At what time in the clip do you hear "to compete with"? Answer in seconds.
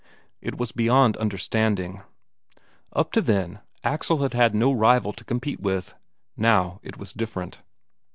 5.13-5.93